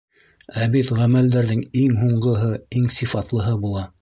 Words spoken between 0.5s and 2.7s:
Ә бит ғәмәлдәрҙең иң һуңғыһы